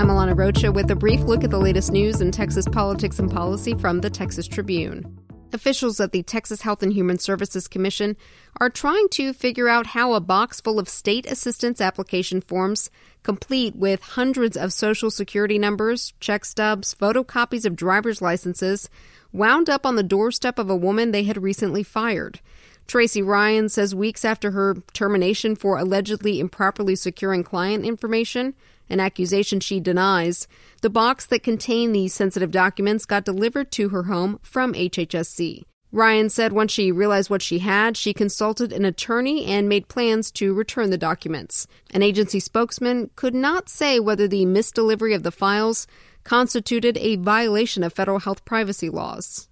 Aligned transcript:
I'm 0.00 0.08
Alana 0.08 0.34
Rocha 0.34 0.72
with 0.72 0.90
a 0.90 0.96
brief 0.96 1.20
look 1.20 1.44
at 1.44 1.50
the 1.50 1.58
latest 1.58 1.92
news 1.92 2.22
in 2.22 2.30
Texas 2.30 2.66
politics 2.66 3.18
and 3.18 3.30
policy 3.30 3.74
from 3.74 4.00
the 4.00 4.08
Texas 4.08 4.48
Tribune. 4.48 5.18
Officials 5.52 6.00
at 6.00 6.12
the 6.12 6.22
Texas 6.22 6.62
Health 6.62 6.82
and 6.82 6.90
Human 6.90 7.18
Services 7.18 7.68
Commission 7.68 8.16
are 8.58 8.70
trying 8.70 9.10
to 9.10 9.34
figure 9.34 9.68
out 9.68 9.88
how 9.88 10.14
a 10.14 10.20
box 10.20 10.58
full 10.58 10.78
of 10.78 10.88
state 10.88 11.30
assistance 11.30 11.82
application 11.82 12.40
forms, 12.40 12.88
complete 13.22 13.76
with 13.76 14.00
hundreds 14.00 14.56
of 14.56 14.72
social 14.72 15.10
security 15.10 15.58
numbers, 15.58 16.14
check 16.18 16.46
stubs, 16.46 16.94
photocopies 16.94 17.66
of 17.66 17.76
driver's 17.76 18.22
licenses, 18.22 18.88
wound 19.32 19.68
up 19.68 19.84
on 19.84 19.96
the 19.96 20.02
doorstep 20.02 20.58
of 20.58 20.70
a 20.70 20.74
woman 20.74 21.10
they 21.10 21.24
had 21.24 21.42
recently 21.42 21.82
fired. 21.82 22.40
Tracy 22.86 23.20
Ryan 23.20 23.68
says 23.68 23.94
weeks 23.94 24.24
after 24.24 24.52
her 24.52 24.76
termination 24.94 25.56
for 25.56 25.76
allegedly 25.76 26.40
improperly 26.40 26.96
securing 26.96 27.44
client 27.44 27.84
information, 27.84 28.54
an 28.90 29.00
accusation 29.00 29.60
she 29.60 29.80
denies. 29.80 30.46
The 30.82 30.90
box 30.90 31.24
that 31.26 31.42
contained 31.42 31.94
these 31.94 32.12
sensitive 32.12 32.50
documents 32.50 33.06
got 33.06 33.24
delivered 33.24 33.72
to 33.72 33.88
her 33.90 34.04
home 34.04 34.38
from 34.42 34.74
HHSC. 34.74 35.64
Ryan 35.92 36.28
said 36.30 36.52
once 36.52 36.70
she 36.70 36.92
realized 36.92 37.30
what 37.30 37.42
she 37.42 37.58
had, 37.58 37.96
she 37.96 38.14
consulted 38.14 38.72
an 38.72 38.84
attorney 38.84 39.46
and 39.46 39.68
made 39.68 39.88
plans 39.88 40.30
to 40.32 40.54
return 40.54 40.90
the 40.90 40.98
documents. 40.98 41.66
An 41.90 42.02
agency 42.02 42.38
spokesman 42.38 43.10
could 43.16 43.34
not 43.34 43.68
say 43.68 43.98
whether 43.98 44.28
the 44.28 44.46
misdelivery 44.46 45.14
of 45.14 45.24
the 45.24 45.32
files 45.32 45.88
constituted 46.22 46.96
a 46.98 47.16
violation 47.16 47.82
of 47.82 47.92
federal 47.92 48.20
health 48.20 48.44
privacy 48.44 48.88
laws. 48.88 49.48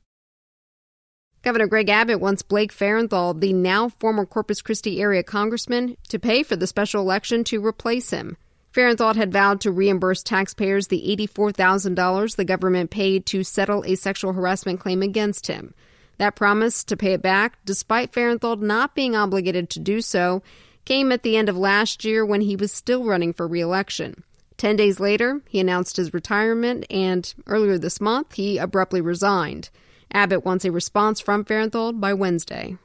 Governor 1.43 1.66
Greg 1.66 1.88
Abbott 1.88 2.20
wants 2.20 2.43
Blake 2.43 2.73
Farenthold, 2.73 3.41
the 3.41 3.52
now 3.52 3.88
former 3.88 4.27
Corpus 4.27 4.60
Christi 4.60 5.01
area 5.01 5.23
congressman, 5.23 5.96
to 6.09 6.18
pay 6.18 6.43
for 6.43 6.57
the 6.57 6.66
special 6.66 7.01
election 7.01 7.43
to 7.45 7.65
replace 7.65 8.10
him. 8.10 8.37
Farenthold 8.78 9.16
had 9.16 9.32
vowed 9.32 9.60
to 9.62 9.73
reimburse 9.73 10.23
taxpayers 10.23 10.87
the 10.87 11.02
$84,000 11.16 12.37
the 12.37 12.45
government 12.45 12.92
paid 12.92 13.27
to 13.27 13.43
settle 13.43 13.82
a 13.84 13.96
sexual 13.96 14.34
harassment 14.34 14.79
claim 14.79 15.02
against 15.02 15.48
him. 15.48 15.74
That 16.18 16.37
promise 16.37 16.84
to 16.84 16.96
pay 16.96 17.15
it 17.15 17.21
back, 17.21 17.59
despite 17.65 18.12
Farenthold 18.12 18.60
not 18.60 18.95
being 18.95 19.16
obligated 19.16 19.68
to 19.71 19.80
do 19.80 20.01
so, 20.01 20.45
came 20.84 21.10
at 21.10 21.24
the 21.24 21.37
end 21.37 21.49
of 21.49 21.56
last 21.56 22.04
year 22.04 22.24
when 22.24 22.43
he 22.43 22.54
was 22.54 22.71
still 22.71 23.04
running 23.04 23.32
for 23.32 23.49
reelection. 23.49 24.23
Ten 24.56 24.76
days 24.76 25.01
later, 25.01 25.40
he 25.49 25.59
announced 25.59 25.96
his 25.96 26.15
retirement, 26.15 26.87
and 26.88 27.34
earlier 27.49 27.79
this 27.79 28.01
month, 28.01 28.34
he 28.34 28.59
abruptly 28.59 29.01
resigned. 29.01 29.71
Abbott 30.12 30.45
wants 30.45 30.65
a 30.65 30.71
response 30.71 31.18
from 31.18 31.45
Farenthold 31.45 31.99
by 31.99 32.15
Wednesday. 32.15 32.76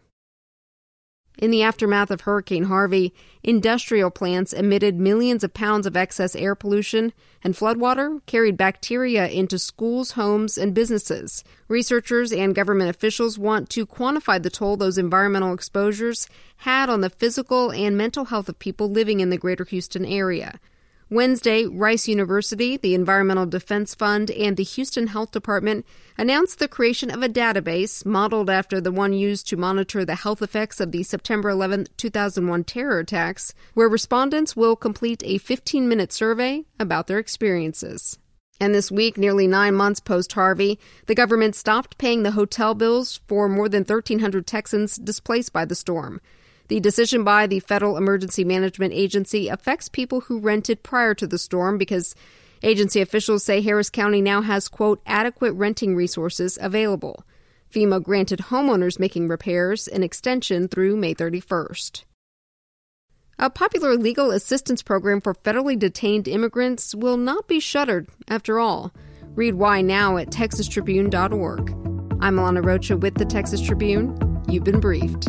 In 1.43 1.51
the 1.51 1.61
aftermath 1.61 2.09
of 2.09 2.21
Hurricane 2.21 2.63
Harvey, 2.63 3.13
industrial 3.43 4.09
plants 4.09 4.53
emitted 4.53 4.97
millions 4.97 5.43
of 5.43 5.53
pounds 5.53 5.85
of 5.85 5.97
excess 5.97 6.37
air 6.37 6.55
pollution, 6.55 7.11
and 7.43 7.53
floodwater 7.53 8.25
carried 8.25 8.55
bacteria 8.55 9.27
into 9.27 9.59
schools, 9.59 10.11
homes, 10.11 10.57
and 10.57 10.73
businesses. 10.73 11.43
Researchers 11.67 12.31
and 12.31 12.55
government 12.55 12.89
officials 12.89 13.37
want 13.37 13.69
to 13.71 13.85
quantify 13.85 14.41
the 14.41 14.49
toll 14.49 14.77
those 14.77 14.97
environmental 14.97 15.53
exposures 15.53 16.29
had 16.59 16.89
on 16.89 17.01
the 17.01 17.09
physical 17.09 17.73
and 17.73 17.97
mental 17.97 18.23
health 18.23 18.47
of 18.47 18.57
people 18.57 18.89
living 18.89 19.19
in 19.19 19.29
the 19.29 19.37
greater 19.37 19.65
Houston 19.65 20.05
area. 20.05 20.61
Wednesday, 21.09 21.65
Rice 21.65 22.07
University, 22.07 22.77
the 22.77 22.95
Environmental 22.95 23.45
Defense 23.45 23.93
Fund, 23.93 24.31
and 24.31 24.57
the 24.57 24.63
Houston 24.63 25.07
Health 25.07 25.31
Department 25.31 25.85
announced 26.17 26.59
the 26.59 26.67
creation 26.67 27.11
of 27.11 27.21
a 27.21 27.29
database 27.29 28.05
modeled 28.05 28.49
after 28.49 28.79
the 28.79 28.91
one 28.91 29.13
used 29.13 29.47
to 29.49 29.57
monitor 29.57 30.05
the 30.05 30.15
health 30.15 30.41
effects 30.41 30.79
of 30.79 30.91
the 30.91 31.03
September 31.03 31.49
11, 31.49 31.87
2001 31.97 32.63
terror 32.63 32.99
attacks, 32.99 33.53
where 33.73 33.89
respondents 33.89 34.55
will 34.55 34.75
complete 34.75 35.21
a 35.25 35.37
15 35.37 35.87
minute 35.87 36.11
survey 36.11 36.63
about 36.79 37.07
their 37.07 37.19
experiences. 37.19 38.17
And 38.59 38.73
this 38.73 38.91
week, 38.91 39.17
nearly 39.17 39.47
nine 39.47 39.75
months 39.75 39.99
post 39.99 40.31
Harvey, 40.33 40.79
the 41.07 41.15
government 41.15 41.55
stopped 41.55 41.97
paying 41.97 42.23
the 42.23 42.31
hotel 42.31 42.73
bills 42.73 43.19
for 43.27 43.49
more 43.49 43.67
than 43.67 43.81
1,300 43.81 44.47
Texans 44.47 44.95
displaced 44.95 45.51
by 45.51 45.65
the 45.65 45.75
storm. 45.75 46.21
The 46.69 46.79
decision 46.79 47.23
by 47.23 47.47
the 47.47 47.59
Federal 47.59 47.97
Emergency 47.97 48.43
Management 48.43 48.93
Agency 48.93 49.49
affects 49.49 49.89
people 49.89 50.21
who 50.21 50.39
rented 50.39 50.81
prior 50.81 51.13
to 51.15 51.27
the 51.27 51.37
storm 51.37 51.77
because 51.77 52.15
agency 52.61 53.01
officials 53.01 53.43
say 53.43 53.61
Harris 53.61 53.89
County 53.89 54.21
now 54.21 54.41
has, 54.41 54.69
quote, 54.69 55.01
adequate 55.05 55.53
renting 55.53 55.95
resources 55.95 56.57
available. 56.61 57.25
FEMA 57.73 58.01
granted 58.01 58.39
homeowners 58.39 58.99
making 58.99 59.27
repairs 59.27 59.87
an 59.87 60.03
extension 60.03 60.67
through 60.67 60.95
May 60.95 61.13
31st. 61.13 62.03
A 63.39 63.49
popular 63.49 63.97
legal 63.97 64.31
assistance 64.31 64.83
program 64.83 65.19
for 65.19 65.33
federally 65.33 65.77
detained 65.77 66.27
immigrants 66.27 66.93
will 66.93 67.17
not 67.17 67.47
be 67.47 67.59
shuttered 67.59 68.07
after 68.27 68.59
all. 68.59 68.93
Read 69.35 69.55
why 69.55 69.81
now 69.81 70.17
at 70.17 70.29
texastribune.org. 70.29 71.69
I'm 72.21 72.37
Alana 72.37 72.63
Rocha 72.63 72.95
with 72.95 73.15
the 73.15 73.25
Texas 73.25 73.59
Tribune. 73.59 74.15
You've 74.47 74.63
been 74.63 74.79
briefed. 74.79 75.27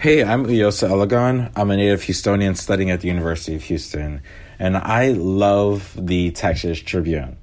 Hey, 0.00 0.24
I'm 0.24 0.46
Uyosa 0.46 0.88
Elagon. 0.88 1.52
I'm 1.54 1.70
a 1.70 1.76
native 1.76 2.00
Houstonian 2.00 2.56
studying 2.56 2.90
at 2.90 3.02
the 3.02 3.08
University 3.08 3.54
of 3.54 3.62
Houston, 3.64 4.22
and 4.58 4.78
I 4.78 5.08
love 5.10 5.94
the 5.94 6.30
Texas 6.30 6.78
Tribune. 6.78 7.36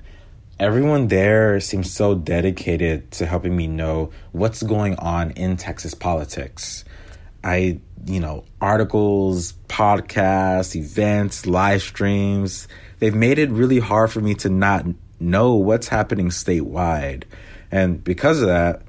Everyone 0.59 1.07
there 1.07 1.59
seems 1.59 1.93
so 1.93 2.15
dedicated 2.15 3.11
to 3.11 3.27
helping 3.27 3.55
me 3.55 3.67
know 3.67 4.09
what's 4.31 4.63
going 4.63 4.95
on 4.95 5.29
in 5.33 5.55
Texas 5.57 5.93
politics. 5.93 6.83
I, 7.43 7.79
you 8.07 8.19
know, 8.19 8.43
articles, 8.59 9.53
podcasts, 9.67 10.75
events, 10.75 11.45
live 11.45 11.83
streams, 11.83 12.67
they've 12.97 13.13
made 13.13 13.37
it 13.37 13.51
really 13.51 13.77
hard 13.77 14.11
for 14.11 14.19
me 14.19 14.33
to 14.33 14.49
not 14.49 14.83
know 15.19 15.53
what's 15.53 15.89
happening 15.89 16.29
statewide. 16.29 17.25
And 17.71 18.03
because 18.03 18.41
of 18.41 18.47
that, 18.47 18.81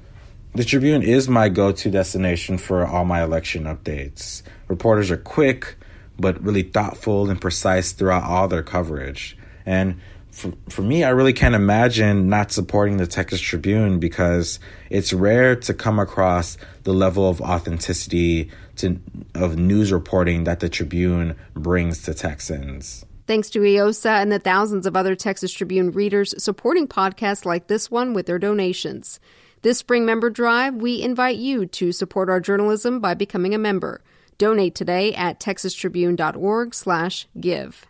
the 0.55 0.63
Tribune 0.63 1.03
is 1.03 1.29
my 1.29 1.49
go 1.49 1.71
to 1.71 1.91
destination 1.91 2.57
for 2.57 2.85
all 2.85 3.05
my 3.05 3.23
election 3.23 3.65
updates. 3.65 4.41
Reporters 4.67 5.11
are 5.11 5.17
quick, 5.17 5.75
but 6.17 6.41
really 6.43 6.63
thoughtful 6.63 7.29
and 7.29 7.39
precise 7.39 7.91
throughout 7.91 8.23
all 8.23 8.47
their 8.47 8.63
coverage. 8.63 9.37
And 9.65 9.99
for, 10.31 10.53
for 10.69 10.81
me, 10.81 11.03
I 11.03 11.09
really 11.09 11.33
can't 11.33 11.55
imagine 11.55 12.29
not 12.29 12.51
supporting 12.51 12.97
the 12.97 13.07
Texas 13.07 13.41
Tribune 13.41 13.99
because 13.99 14.59
it's 14.89 15.13
rare 15.13 15.55
to 15.55 15.73
come 15.73 15.99
across 15.99 16.57
the 16.83 16.93
level 16.93 17.29
of 17.29 17.41
authenticity 17.41 18.51
to, 18.77 18.99
of 19.35 19.57
news 19.57 19.91
reporting 19.91 20.45
that 20.45 20.59
the 20.59 20.69
Tribune 20.69 21.35
brings 21.53 22.03
to 22.03 22.13
Texans. 22.13 23.05
Thanks 23.27 23.49
to 23.51 23.59
Uyosa 23.59 24.21
and 24.21 24.31
the 24.31 24.39
thousands 24.39 24.87
of 24.87 24.95
other 24.95 25.15
Texas 25.15 25.51
Tribune 25.51 25.91
readers 25.91 26.33
supporting 26.41 26.87
podcasts 26.87 27.45
like 27.45 27.67
this 27.67 27.91
one 27.91 28.13
with 28.13 28.25
their 28.25 28.39
donations. 28.39 29.19
This 29.61 29.77
spring 29.77 30.05
member 30.05 30.29
drive, 30.29 30.75
we 30.75 31.01
invite 31.01 31.35
you 31.35 31.65
to 31.65 31.91
support 31.91 32.29
our 32.29 32.39
journalism 32.39 33.01
by 33.01 33.13
becoming 33.13 33.53
a 33.53 33.57
member. 33.57 34.01
Donate 34.37 34.73
today 34.73 35.13
at 35.13 35.41
texastribune.org/give. 35.41 37.85